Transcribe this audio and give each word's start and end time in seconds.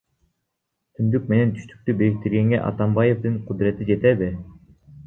Түндүк 0.99 1.27
менен 1.33 1.53
түштүктү 1.59 1.97
бириктиргенге 2.01 2.63
Атамбаевдин 2.71 3.41
кудурети 3.51 3.93
жетеби? 3.93 4.37